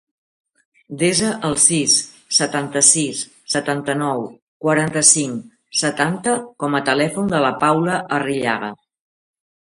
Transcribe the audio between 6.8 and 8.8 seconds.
telèfon de la Paula Arrillaga.